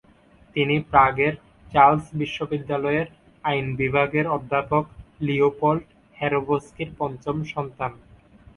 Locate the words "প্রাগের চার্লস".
0.91-2.05